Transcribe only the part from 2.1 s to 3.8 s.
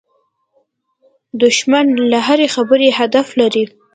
له هرې خبرې هدف لري